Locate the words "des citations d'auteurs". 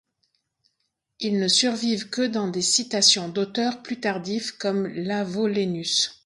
2.47-3.83